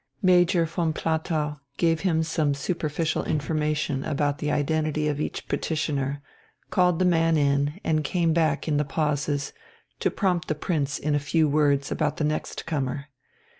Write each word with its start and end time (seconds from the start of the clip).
Major 0.23 0.65
von 0.65 0.93
Platow 0.93 1.59
gave 1.77 1.99
him 1.99 2.23
some 2.23 2.55
superficial 2.55 3.23
information 3.23 4.03
about 4.03 4.39
the 4.39 4.51
identity 4.51 5.07
of 5.07 5.21
each 5.21 5.47
petitioner, 5.47 6.23
called 6.71 6.97
the 6.97 7.05
man 7.05 7.37
in, 7.37 7.79
and 7.83 8.03
came 8.03 8.33
back 8.33 8.67
in 8.67 8.77
the 8.77 8.83
pauses, 8.83 9.53
to 9.99 10.09
prompt 10.09 10.47
the 10.47 10.55
Prince 10.55 10.97
in 10.97 11.13
a 11.13 11.19
few 11.19 11.47
words 11.47 11.91
about 11.91 12.17
the 12.17 12.23
next 12.23 12.65
comer. 12.65 13.09